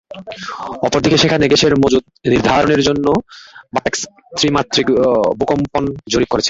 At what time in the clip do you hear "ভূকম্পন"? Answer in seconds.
5.39-5.83